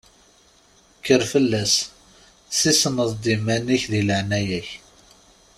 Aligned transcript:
Kker 1.01 1.21
fell-as, 1.31 1.73
tessisneḍ-d 2.49 3.25
iman-ik 3.35 3.83
di 3.91 4.01
leɛnaya-k! 4.07 4.69